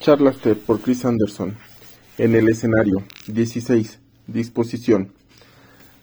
[0.00, 1.56] Charlas TED por Chris Anderson.
[2.18, 3.02] En el escenario.
[3.26, 3.98] 16.
[4.28, 5.12] Disposición.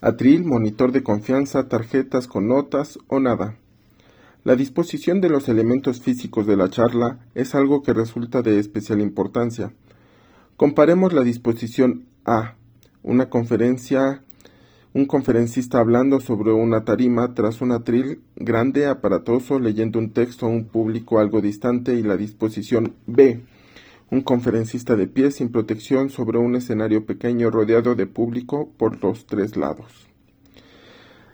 [0.01, 3.57] Atril, monitor de confianza, tarjetas con notas o nada.
[4.43, 8.99] La disposición de los elementos físicos de la charla es algo que resulta de especial
[8.99, 9.71] importancia.
[10.57, 12.55] Comparemos la disposición A,
[13.01, 14.23] una conferencia,
[14.93, 20.49] un conferencista hablando sobre una tarima tras un atril grande, aparatoso, leyendo un texto a
[20.49, 23.41] un público algo distante, y la disposición B,
[24.11, 29.25] un conferencista de pie sin protección sobre un escenario pequeño rodeado de público por los
[29.25, 30.07] tres lados.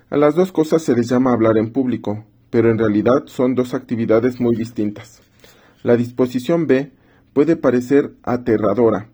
[0.09, 3.73] A las dos cosas se les llama hablar en público, pero en realidad son dos
[3.73, 5.21] actividades muy distintas.
[5.83, 6.91] La disposición B
[7.33, 9.09] puede parecer aterradora.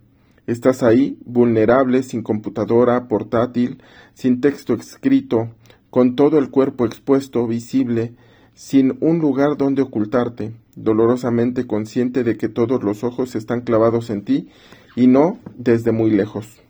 [0.47, 3.81] Estás ahí, vulnerable, sin computadora, portátil,
[4.13, 5.49] sin texto escrito,
[5.89, 8.15] con todo el cuerpo expuesto, visible,
[8.53, 14.23] sin un lugar donde ocultarte, dolorosamente consciente de que todos los ojos están clavados en
[14.23, 14.49] ti
[14.95, 16.61] y no desde muy lejos.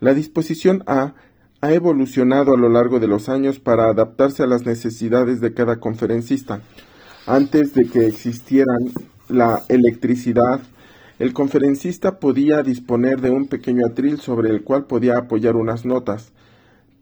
[0.00, 1.14] La disposición A
[1.60, 5.78] ha evolucionado a lo largo de los años para adaptarse a las necesidades de cada
[5.78, 6.60] conferencista.
[7.26, 8.90] Antes de que existieran
[9.28, 10.60] la electricidad,
[11.18, 16.32] el conferencista podía disponer de un pequeño atril sobre el cual podía apoyar unas notas,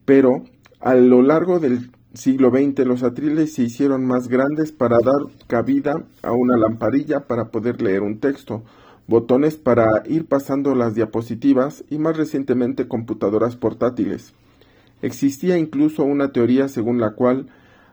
[0.05, 0.45] pero
[0.81, 6.05] a lo largo del siglo XX los atriles se hicieron más grandes para dar cabida
[6.23, 8.63] a una lamparilla para poder leer un texto,
[9.07, 14.33] botones para ir pasando las diapositivas y más recientemente computadoras portátiles.
[15.03, 17.47] Existía incluso una teoría según la cual,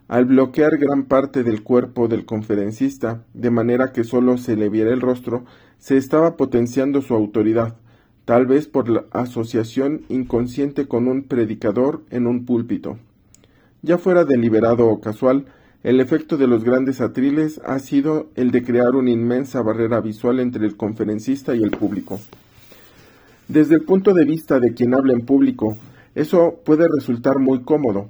[0.07, 4.91] al bloquear gran parte del cuerpo del conferencista, de manera que solo se le viera
[4.91, 5.43] el rostro,
[5.79, 7.75] se estaba potenciando su autoridad,
[8.25, 12.97] tal vez por la asociación inconsciente con un predicador en un púlpito.
[13.81, 15.45] Ya fuera deliberado o casual,
[15.83, 20.39] el efecto de los grandes atriles ha sido el de crear una inmensa barrera visual
[20.39, 22.19] entre el conferencista y el público.
[23.47, 25.77] Desde el punto de vista de quien habla en público,
[26.15, 28.09] eso puede resultar muy cómodo.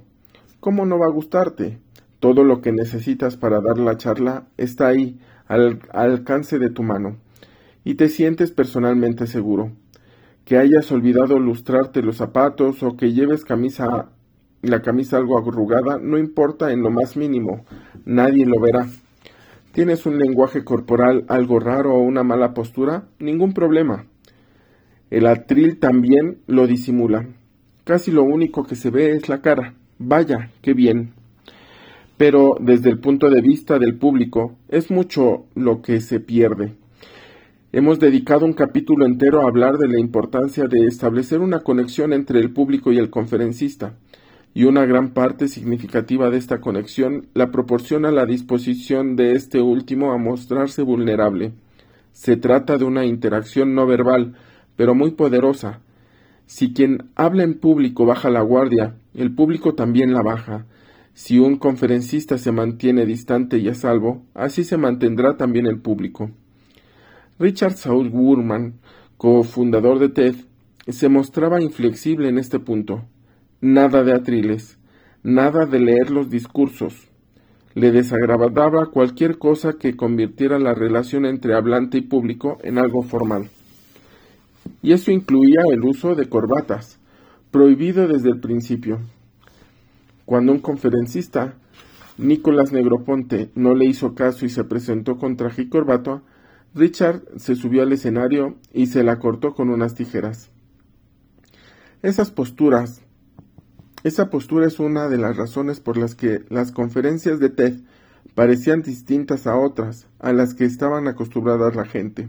[0.60, 1.78] ¿Cómo no va a gustarte?
[2.18, 7.18] Todo lo que necesitas para dar la charla está ahí, al, alcance de tu mano,
[7.84, 9.70] y te sientes personalmente seguro.
[10.44, 14.08] Que hayas olvidado lustrarte los zapatos o que lleves camisa
[14.62, 17.64] la camisa algo arrugada, no importa en lo más mínimo,
[18.04, 18.88] nadie lo verá.
[19.72, 23.04] ¿Tienes un lenguaje corporal algo raro o una mala postura?
[23.18, 24.06] Ningún problema.
[25.10, 27.26] El atril también lo disimula.
[27.84, 29.74] Casi lo único que se ve es la cara.
[29.98, 31.12] Vaya, qué bien.
[32.16, 36.74] Pero desde el punto de vista del público, es mucho lo que se pierde.
[37.70, 42.40] Hemos dedicado un capítulo entero a hablar de la importancia de establecer una conexión entre
[42.40, 43.94] el público y el conferencista
[44.54, 50.12] y una gran parte significativa de esta conexión la proporciona la disposición de este último
[50.12, 51.52] a mostrarse vulnerable.
[52.12, 54.34] Se trata de una interacción no verbal,
[54.76, 55.80] pero muy poderosa.
[56.46, 60.66] Si quien habla en público baja la guardia, el público también la baja.
[61.14, 66.30] Si un conferencista se mantiene distante y a salvo, así se mantendrá también el público.
[67.38, 68.74] Richard Saul Wurman,
[69.16, 70.34] cofundador de TED,
[70.88, 73.04] se mostraba inflexible en este punto.
[73.60, 74.78] Nada de atriles,
[75.24, 77.08] nada de leer los discursos.
[77.74, 83.50] Le desagradaba cualquier cosa que convirtiera la relación entre hablante y público en algo formal.
[84.80, 87.00] Y eso incluía el uso de corbatas,
[87.50, 89.00] prohibido desde el principio.
[90.24, 91.54] Cuando un conferencista,
[92.16, 96.22] Nicolás Negroponte, no le hizo caso y se presentó con traje y corbata,
[96.76, 100.52] Richard se subió al escenario y se la cortó con unas tijeras.
[102.02, 103.02] Esas posturas,
[104.08, 107.74] esa postura es una de las razones por las que las conferencias de TED
[108.34, 112.28] parecían distintas a otras a las que estaban acostumbradas la gente.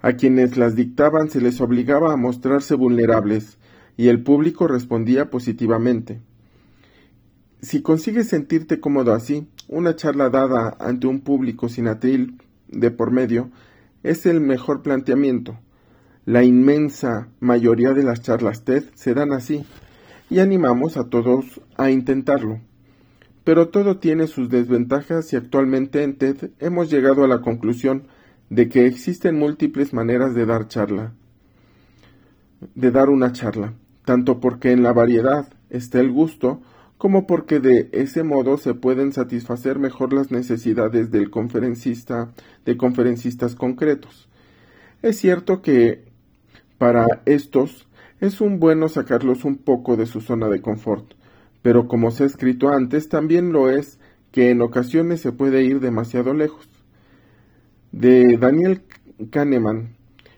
[0.00, 3.58] A quienes las dictaban se les obligaba a mostrarse vulnerables
[3.96, 6.20] y el público respondía positivamente.
[7.60, 13.10] Si consigues sentirte cómodo así, una charla dada ante un público sin atril de por
[13.10, 13.50] medio
[14.04, 15.58] es el mejor planteamiento.
[16.24, 19.64] La inmensa mayoría de las charlas TED se dan así,
[20.30, 22.60] y animamos a todos a intentarlo.
[23.44, 28.08] Pero todo tiene sus desventajas y actualmente en TED hemos llegado a la conclusión
[28.50, 31.12] de que existen múltiples maneras de dar charla,
[32.74, 36.60] de dar una charla, tanto porque en la variedad está el gusto,
[36.98, 42.30] como porque de ese modo se pueden satisfacer mejor las necesidades del conferencista,
[42.64, 44.28] de conferencistas concretos.
[45.00, 46.04] Es cierto que
[46.76, 47.87] para estos
[48.20, 51.14] es un bueno sacarlos un poco de su zona de confort,
[51.62, 53.98] pero como se ha escrito antes, también lo es
[54.32, 56.68] que en ocasiones se puede ir demasiado lejos.
[57.92, 58.82] De Daniel
[59.30, 59.96] Kahneman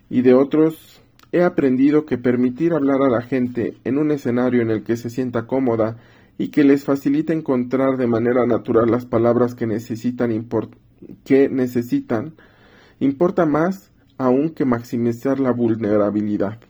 [0.08, 4.70] y de otros, he aprendido que permitir hablar a la gente en un escenario en
[4.70, 5.96] el que se sienta cómoda
[6.38, 10.48] y que les facilite encontrar de manera natural las palabras que necesitan,
[11.24, 12.34] que necesitan
[12.98, 16.60] importa más aún que maximizar la vulnerabilidad.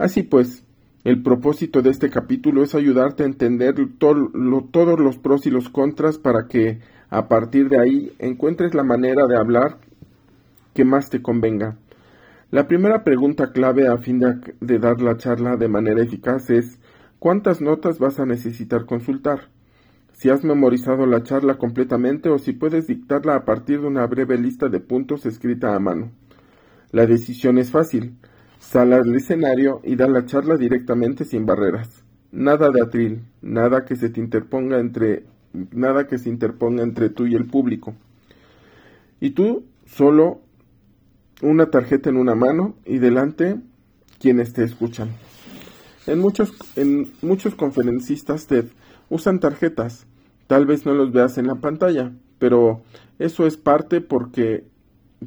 [0.00, 0.64] Así pues,
[1.04, 6.16] el propósito de este capítulo es ayudarte a entender todos los pros y los contras
[6.16, 6.80] para que,
[7.10, 9.76] a partir de ahí, encuentres la manera de hablar
[10.72, 11.76] que más te convenga.
[12.50, 14.20] La primera pregunta clave a fin
[14.60, 16.78] de, dar la charla de manera eficaz es
[17.18, 19.50] ¿cuántas notas vas a necesitar consultar?
[20.14, 24.38] Si has memorizado la charla completamente o si puedes dictarla a partir de una breve
[24.38, 26.10] lista de puntos escrita a mano.
[26.90, 28.16] La decisión es fácil.
[28.60, 32.04] Sal al escenario y da la charla directamente sin barreras.
[32.30, 35.24] Nada de atril, nada que se te interponga entre
[35.72, 37.94] nada que se interponga entre tú y el público.
[39.18, 40.40] Y tú solo
[41.42, 43.56] una tarjeta en una mano y delante
[44.20, 45.08] quienes te escuchan.
[46.06, 48.66] En muchos, en muchos conferencistas TED
[49.08, 50.06] usan tarjetas.
[50.46, 52.82] Tal vez no los veas en la pantalla, pero
[53.18, 54.64] eso es parte porque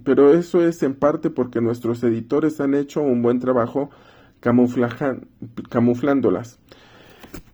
[0.04, 3.92] pero eso es en parte porque nuestros editores han hecho un buen trabajo
[4.40, 6.60] camuflándolas.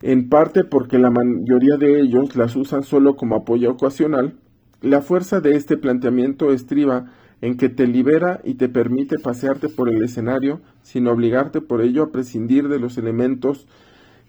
[0.02, 4.36] En parte porque la mayoría de ellos las usan solo como apoyo ocasional,
[4.80, 9.88] la fuerza de este planteamiento estriba en que te libera y te permite pasearte por
[9.88, 13.66] el escenario sin obligarte por ello a prescindir de los elementos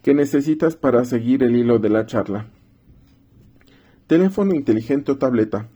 [0.01, 2.47] que necesitas para seguir el hilo de la charla.
[4.07, 5.67] Teléfono inteligente o tableta.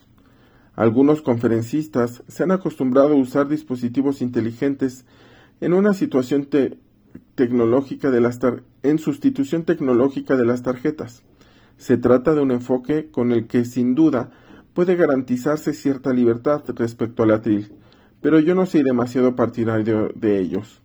[0.76, 5.06] Algunos conferencistas se han acostumbrado a usar dispositivos inteligentes
[5.62, 6.50] en una situación
[7.36, 8.40] tecnológica de las
[8.84, 11.24] en sustitución tecnológica de las tarjetas.
[11.78, 14.32] Se trata de un enfoque con el que sin duda
[14.74, 17.72] puede garantizarse cierta libertad respecto al atril,
[18.22, 20.82] pero yo no soy demasiado partidario de ellos.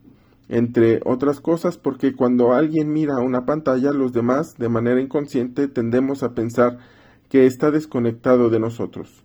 [0.49, 6.23] Entre otras cosas porque cuando alguien mira una pantalla, los demás, de manera inconsciente, tendemos
[6.23, 6.79] a pensar
[7.29, 9.25] que está desconectado de nosotros.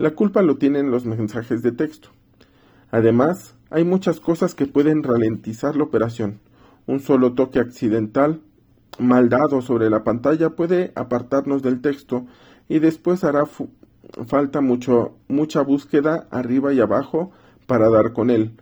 [0.00, 2.08] La culpa lo tienen los mensajes de texto.
[2.90, 6.40] Además, hay muchas cosas que pueden ralentizar la operación.
[6.86, 8.40] Un solo toque accidental
[8.98, 12.24] mal dado sobre la pantalla puede apartarnos del texto
[12.66, 13.44] y después hará
[14.26, 17.32] falta mucho, mucha búsqueda arriba y abajo
[17.66, 18.52] para dar con él.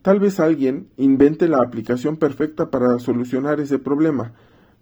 [0.00, 4.32] Tal vez alguien invente la aplicación perfecta para solucionar ese problema,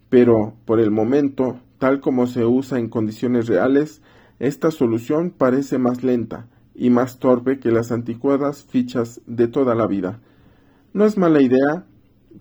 [0.07, 4.01] pero por el momento, tal como se usa en condiciones reales,
[4.39, 9.85] esta solución parece más lenta y más torpe que las anticuadas fichas de toda la
[9.85, 10.19] vida.
[10.93, 11.85] No es mala idea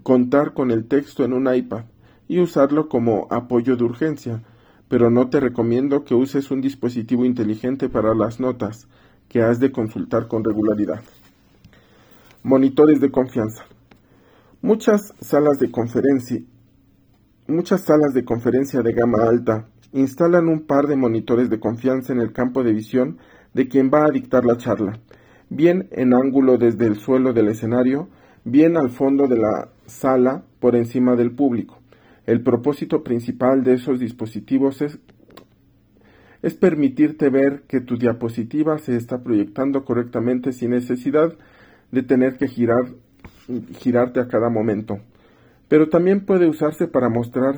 [0.03, 1.85] contar con el texto en un iPad
[2.29, 4.43] y usarlo como apoyo de urgencia,
[4.89, 8.87] pero no te recomiendo que uses un dispositivo inteligente para las notas
[9.29, 11.03] que has de consultar con regularidad.
[12.43, 13.65] Monitores de confianza.
[14.63, 16.43] Muchas salas de conferencia
[17.49, 22.21] muchas salas de conferencia de gama alta instalan un par de monitores de confianza en
[22.21, 23.19] el campo de visión
[23.55, 25.01] de quien va a dictar la charla,
[25.49, 28.09] bien en ángulo desde el suelo del escenario,
[28.45, 31.79] bien al fondo de la sala por encima del público.
[32.27, 34.99] El propósito principal de esos dispositivos es,
[36.43, 41.35] es permitirte ver que tu diapositiva se está proyectando correctamente sin necesidad
[41.91, 42.85] de tener que girar,
[43.79, 44.99] girarte a cada momento.
[45.69, 47.57] Pero también puede usarse para mostrar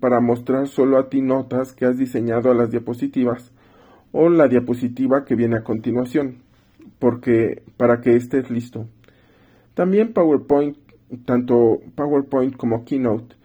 [0.00, 3.52] para mostrar solo a ti notas que has diseñado a las diapositivas
[4.12, 6.38] o la diapositiva que viene a continuación,
[6.98, 8.86] porque para que estés listo.
[9.74, 10.76] También PowerPoint,
[11.24, 13.36] tanto PowerPoint como Keynote,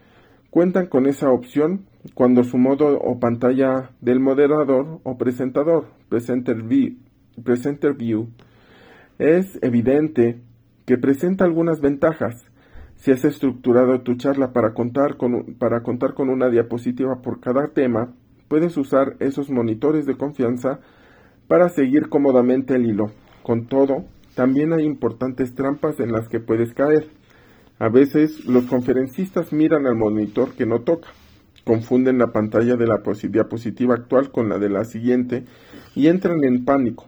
[0.50, 6.98] cuentan con esa opción cuando su modo o pantalla del moderador o presentador, Presenter View,
[7.44, 8.28] presenter view
[9.18, 10.42] es evidente
[10.86, 12.44] que presenta algunas ventajas,
[13.02, 17.70] si has estructurado tu charla para contar, con, para contar con una diapositiva por cada
[17.70, 18.14] tema,
[18.48, 20.80] puedes usar esos monitores de confianza
[21.48, 23.12] para seguir cómodamente el hilo.
[23.42, 24.06] Con todo,
[24.36, 27.10] también hay importantes trampas en las que puedes caer.
[27.80, 31.10] A veces los conferencistas miran al monitor que no toca,
[31.66, 35.46] confunden la pantalla de la diapositiva actual con la de la siguiente
[35.96, 37.08] y entran en pánico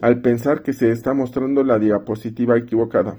[0.00, 3.18] al pensar que se está mostrando la diapositiva equivocada.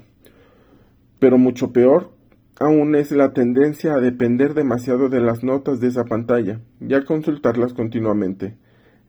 [1.20, 2.10] Pero mucho peor
[2.58, 7.04] aún es la tendencia a depender demasiado de las notas de esa pantalla y a
[7.04, 8.56] consultarlas continuamente.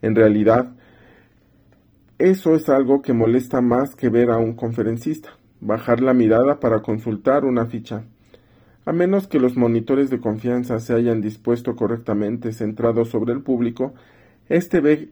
[0.02, 0.72] En realidad,
[2.18, 6.82] eso es algo que molesta más que ver a un conferencista, bajar la mirada para
[6.82, 8.04] consultar una ficha.
[8.86, 13.94] A menos que los monitores de confianza se hayan dispuesto correctamente centrados sobre el público,
[14.50, 15.10] éste ve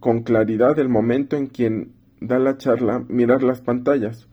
[0.00, 4.28] con claridad el momento en, quien, da la charla mirar las pantallas,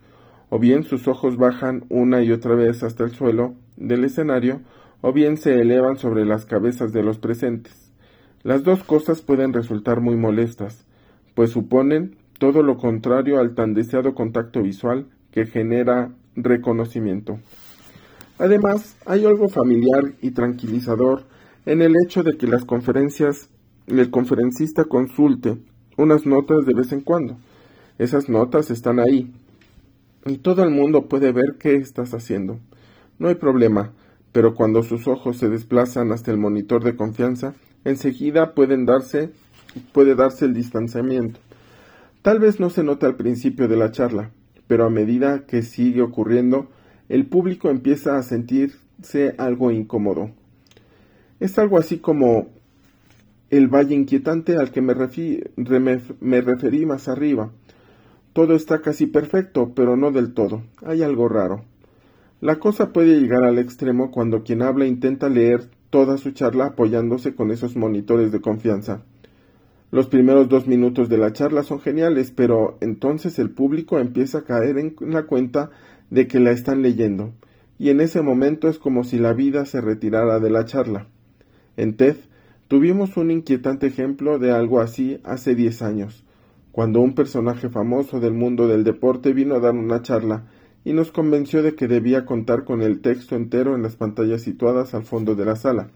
[0.48, 4.60] o bien sus ojos bajan una y otra vez hasta el suelo del escenario,
[5.00, 7.92] o bien se elevan sobre las cabezas de los presentes.
[8.42, 10.86] Las dos cosas pueden resultar muy molestas,
[11.34, 17.38] pues suponen todo lo contrario al tan deseado contacto visual que genera reconocimiento.
[18.38, 21.24] Además, hay algo familiar y tranquilizador
[21.64, 23.50] en el hecho de que las conferencias
[23.86, 25.58] el conferencista consulte
[25.96, 27.38] unas notas de vez en cuando.
[27.98, 29.32] Esas notas están ahí
[30.38, 32.58] todo el mundo puede ver qué estás haciendo.
[33.18, 33.92] No hay problema,
[34.32, 37.54] pero cuando sus ojos se desplazan hasta el monitor de confianza,
[37.84, 39.30] enseguida pueden darse,
[39.92, 41.40] puede darse el distanciamiento.
[42.22, 44.30] Tal vez no se nota al principio de la charla,
[44.66, 46.68] pero a medida que sigue ocurriendo,
[47.08, 50.32] el público empieza a sentirse algo incómodo.
[51.38, 52.48] Es algo así como
[53.50, 54.94] el valle inquietante al que me,
[56.20, 57.52] me referí más arriba.
[58.36, 60.60] Todo está casi perfecto, pero no del todo.
[60.84, 61.64] Hay algo raro.
[62.42, 67.34] La cosa puede llegar al extremo cuando quien habla intenta leer toda su charla apoyándose
[67.34, 69.00] con esos monitores de confianza.
[69.90, 74.44] Los primeros dos minutos de la charla son geniales, pero entonces el público empieza a
[74.44, 75.70] caer en la cuenta
[76.10, 77.32] de que la están leyendo,
[77.78, 81.06] y en ese momento es como si la vida se retirara de la charla.
[81.78, 82.16] En TED
[82.68, 86.25] tuvimos un inquietante ejemplo de algo así hace diez años,
[86.76, 90.44] cuando un personaje famoso del mundo del deporte vino a dar una charla
[90.84, 94.92] y nos convenció de que debía contar con el texto entero en las pantallas situadas
[94.92, 95.88] al fondo de la sala.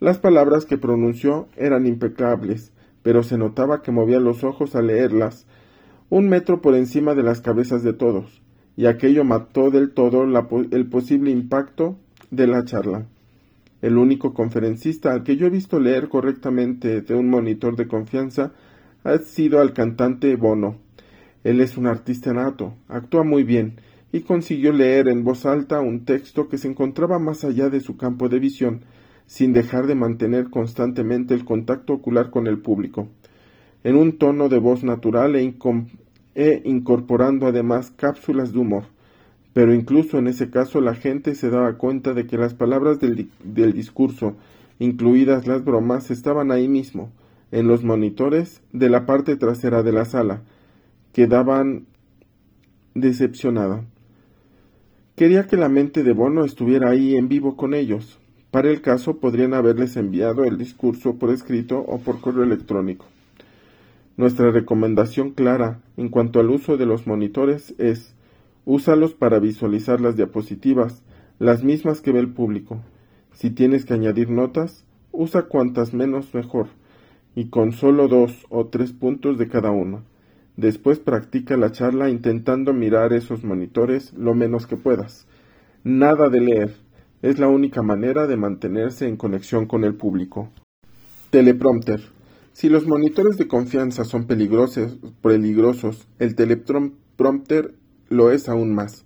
[0.00, 2.72] Las palabras que pronunció eran impecables,
[3.02, 5.46] pero se notaba que movía los ojos al leerlas,
[6.08, 8.40] un metro por encima de las cabezas de todos,
[8.78, 11.98] y aquello mató del todo el posible impacto
[12.30, 13.04] de la charla.
[13.82, 18.52] El único conferencista al que yo he visto leer correctamente de un monitor de confianza
[19.04, 20.76] ha sido al cantante Bono.
[21.44, 23.80] Él es un artista nato, actúa muy bien,
[24.12, 27.96] y consiguió leer en voz alta un texto que se encontraba más allá de su
[27.96, 28.80] campo de visión,
[29.26, 33.08] sin dejar de mantener constantemente el contacto ocular con el público,
[33.84, 35.54] en un tono de voz natural e,
[36.34, 38.84] e, incorporando además cápsulas de humor.
[39.52, 43.30] Pero incluso en ese caso la gente se daba cuenta de que las palabras del,
[43.44, 44.36] del discurso,
[44.78, 47.10] incluidas las bromas, estaban ahí mismo,
[47.50, 50.42] en los monitores de la parte trasera de la sala,
[51.12, 51.86] quedaban
[52.94, 53.84] decepcionada.
[55.16, 58.18] Quería que la mente de Bono estuviera ahí en vivo con ellos.
[58.50, 63.06] Para el caso podrían haberles enviado el discurso por escrito o por correo electrónico.
[64.16, 68.14] Nuestra recomendación clara en cuanto al uso de los monitores es
[68.64, 71.02] úsalos para visualizar las diapositivas,
[71.38, 72.80] las mismas que ve el público.
[73.32, 76.66] Si tienes que añadir notas, usa cuantas menos mejor,
[77.34, 80.02] y con solo dos o tres puntos de cada uno.
[80.56, 85.26] Después practica la charla intentando mirar esos monitores lo menos que puedas.
[85.84, 86.74] Nada de leer.
[87.22, 90.50] Es la única manera de mantenerse en conexión con el público.
[91.30, 92.00] Teleprompter.
[92.52, 97.74] Si los monitores de confianza son peligrosos, peligrosos el teleprompter
[98.08, 99.04] lo es aún más.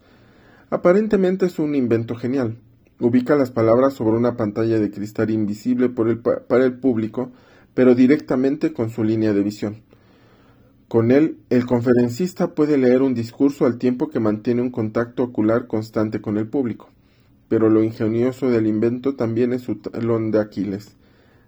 [0.71, 2.57] Aparentemente es un invento genial.
[2.99, 7.31] Ubica las palabras sobre una pantalla de cristal invisible para el público,
[7.75, 9.83] pero directamente con su línea de visión.
[10.89, 15.67] Con él, el conferencista puede leer un discurso al tiempo que mantiene un contacto ocular
[15.67, 16.91] constante con el público.
[17.49, 20.97] Pero lo ingenioso del invento también es su talón de Aquiles.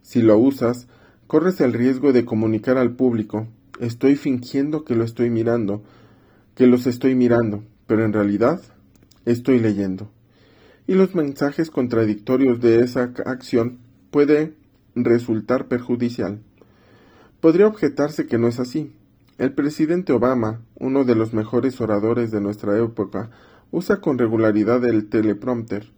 [0.03, 0.89] Si lo usas,
[1.27, 3.49] corres el riesgo de comunicar al público
[3.81, 5.83] estoy fingiendo que lo estoy mirando,
[6.55, 8.61] que los estoy mirando, pero en realidad
[9.25, 10.11] estoy leyendo.
[10.87, 13.79] Y los mensajes contradictorios de esa acción
[14.11, 14.55] puede
[14.95, 16.41] resultar perjudicial.
[17.41, 18.93] Podría objetarse que no es así,
[19.37, 23.31] el presidente Obama, uno de los mejores oradores de nuestra época,
[23.73, 25.91] usa con regularidad el teleprompter.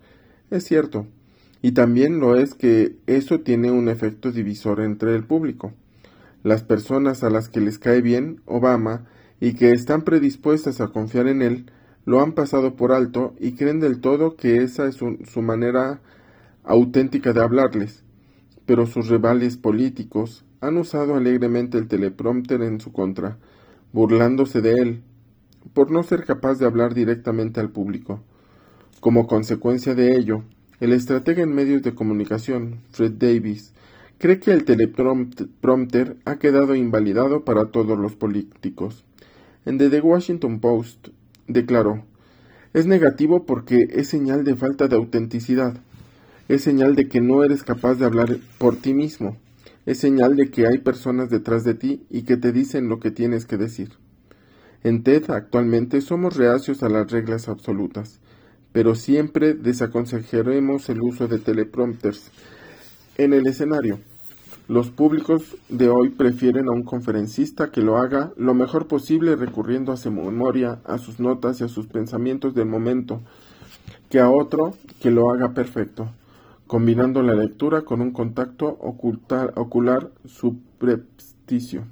[0.51, 1.07] Es cierto,
[1.61, 5.75] y también lo es que eso tiene un efecto divisor entre el público.
[6.43, 9.05] Las personas a las que les cae bien Obama
[9.39, 11.67] y que están predispuestas a confiar en él,
[12.07, 16.01] lo han pasado por alto y creen del todo que esa es su, su manera
[16.65, 18.06] auténtica de hablarles.
[18.67, 23.39] Pero sus rivales políticos, han usado alegremente el teleprompter en su contra,
[23.93, 25.03] burlándose de él,
[25.73, 28.21] por no ser capaz de hablar directamente al público.
[29.01, 30.43] Como consecuencia de ello,
[30.81, 33.73] el estratega en medios de comunicación, Fred Davis,
[34.19, 39.05] cree que el teleprompter ha quedado invalidado para todos los políticos.
[39.65, 41.09] En The Washington Post
[41.47, 42.05] declaró,
[42.73, 45.81] es negativo porque es señal de falta de autenticidad,
[46.49, 49.37] es señal de que no eres capaz de hablar por ti mismo,
[49.87, 53.11] es señal de que hay personas detrás de ti y que te dicen lo que
[53.11, 53.91] tienes que decir.
[54.83, 58.21] En TED actualmente somos reacios a las reglas absolutas,
[58.73, 62.31] pero siempre desaconsejaremos el uso de teleprompters
[63.17, 64.01] en el escenario.
[64.69, 69.93] Los públicos de hoy prefieren a un conferencista que lo haga lo mejor posible recurriendo
[69.93, 73.23] a su memoria, a sus notas y a sus pensamientos del momento,
[74.11, 76.11] que a otro que lo haga perfecto,
[76.67, 81.85] combinando la lectura con un contacto ocular subrepticio.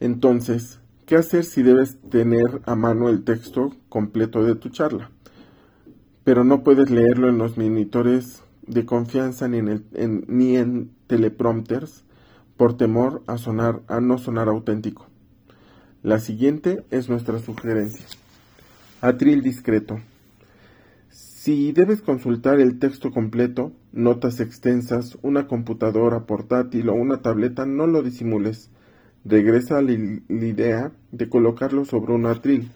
[0.00, 5.10] Entonces, ¿qué hacer si debes tener a mano el texto completo de tu charla?
[6.24, 12.04] Pero no puedes leerlo en los monitores de confianza ni en, ni en teleprompters
[12.56, 15.06] por temor a, sonar, a no sonar auténtico.
[16.02, 18.04] La siguiente es nuestra sugerencia.
[19.00, 20.00] Atril discreto.
[21.44, 27.86] Si debes consultar el texto completo, notas extensas, una computadora portátil o una tableta, no
[27.86, 28.70] lo disimules.
[29.26, 32.70] Regresa a la idea de colocarlo sobre un atril,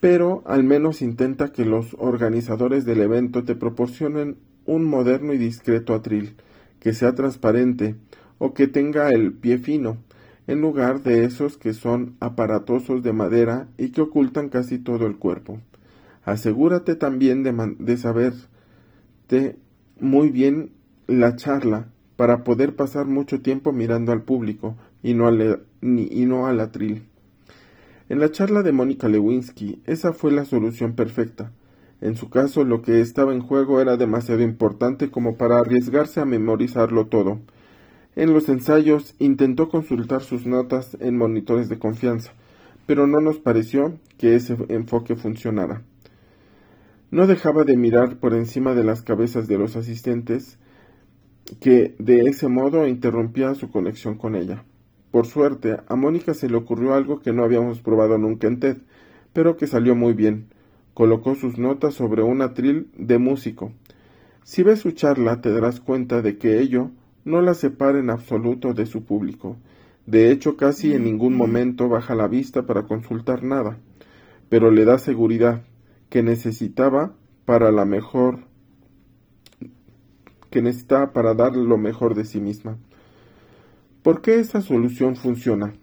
[0.00, 5.94] pero al menos intenta que los organizadores del evento te proporcionen un moderno y discreto
[5.94, 6.34] atril,
[6.80, 7.94] que sea transparente
[8.38, 9.98] o que tenga el pie fino,
[10.48, 15.18] en lugar de esos que son aparatosos de madera y que ocultan casi todo el
[15.18, 15.60] cuerpo.
[16.26, 19.56] Asegúrate también de, de saberte
[20.00, 20.72] muy bien
[21.06, 26.48] la charla para poder pasar mucho tiempo mirando al público y no al, y no
[26.48, 27.04] al atril.
[28.08, 31.52] En la charla de Mónica Lewinsky, esa fue la solución perfecta.
[32.00, 36.24] En su caso, lo que estaba en juego era demasiado importante como para arriesgarse a
[36.24, 37.38] memorizarlo todo.
[38.16, 42.32] En los ensayos intentó consultar sus notas en monitores de confianza,
[42.84, 45.82] pero no nos pareció que ese enfoque funcionara.
[47.10, 50.58] No dejaba de mirar por encima de las cabezas de los asistentes,
[51.60, 54.64] que de ese modo interrumpía su conexión con ella.
[55.10, 58.78] Por suerte, a Mónica se le ocurrió algo que no habíamos probado nunca en TED,
[59.32, 60.48] pero que salió muy bien
[60.96, 63.70] colocó sus notas sobre un atril de músico.
[64.44, 66.90] Si ves su charla te darás cuenta de que ello
[67.26, 69.58] no la separa en absoluto de su público.
[70.06, 73.76] De hecho, casi en ningún momento baja la vista para consultar nada,
[74.48, 75.60] pero le da seguridad
[76.08, 77.14] que necesitaba
[77.44, 78.40] para la mejor
[80.50, 82.78] que necesitaba para dar lo mejor de sí misma.
[84.02, 85.74] ¿Por qué esa solución funciona?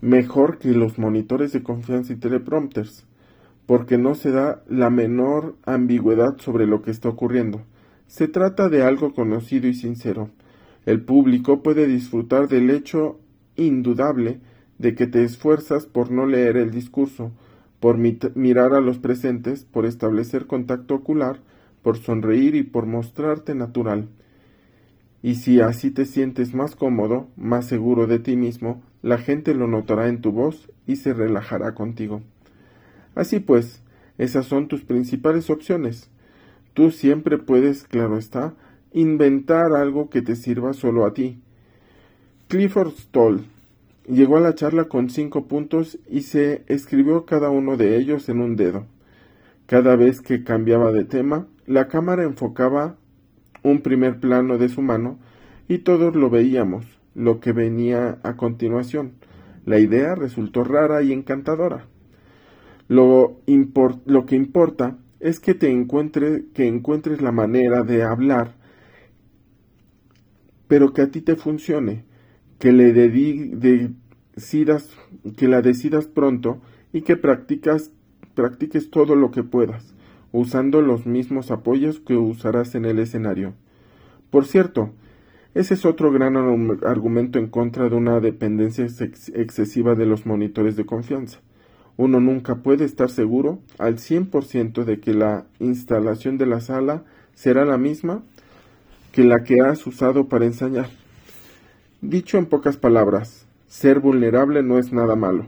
[0.00, 3.06] Mejor que los monitores de confianza y teleprompters
[3.66, 7.62] porque no se da la menor ambigüedad sobre lo que está ocurriendo.
[8.06, 10.30] Se trata de algo conocido y sincero.
[10.86, 13.18] El público puede disfrutar del hecho
[13.56, 14.40] indudable
[14.78, 17.32] de que te esfuerzas por no leer el discurso,
[17.86, 21.38] por mirar a los presentes, por establecer contacto ocular,
[21.82, 24.08] por sonreír y por mostrarte natural.
[25.22, 29.68] Y si así te sientes más cómodo, más seguro de ti mismo, la gente lo
[29.68, 32.22] notará en tu voz y se relajará contigo.
[33.14, 33.84] Así pues,
[34.18, 36.10] esas son tus principales opciones.
[36.74, 38.54] Tú siempre puedes, claro está,
[38.94, 41.38] inventar algo que te sirva solo a ti.
[42.48, 43.44] Clifford Stoll
[44.08, 48.40] llegó a la charla con cinco puntos y se escribió cada uno de ellos en
[48.40, 48.86] un dedo.
[49.66, 52.96] Cada vez que cambiaba de tema, la cámara enfocaba
[53.62, 55.18] un primer plano de su mano
[55.68, 59.12] y todos lo veíamos, lo que venía a continuación.
[59.64, 61.86] La idea resultó rara y encantadora.
[62.88, 63.40] Lo,
[64.04, 68.54] lo que importa es que te encuentre, que encuentres la manera de hablar,
[70.68, 72.04] pero que a ti te funcione,
[72.58, 72.92] que le
[75.36, 76.60] que la decidas pronto
[76.92, 77.90] y que practicas,
[78.34, 79.94] practiques todo lo que puedas,
[80.32, 83.54] usando los mismos apoyos que usarás en el escenario.
[84.30, 84.90] Por cierto,
[85.54, 90.84] ese es otro gran argumento en contra de una dependencia excesiva de los monitores de
[90.84, 91.40] confianza.
[91.96, 97.64] Uno nunca puede estar seguro al 100% de que la instalación de la sala será
[97.64, 98.22] la misma
[99.12, 100.90] que la que has usado para ensayar.
[102.02, 105.46] Dicho en pocas palabras, ser vulnerable no es nada malo.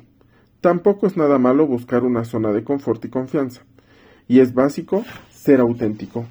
[0.62, 3.62] Tampoco es nada malo buscar una zona de confort y confianza.
[4.28, 6.24] Y es básico ser auténtico.